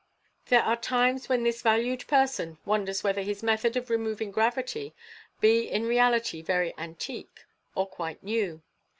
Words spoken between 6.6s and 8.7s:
antique or quite new.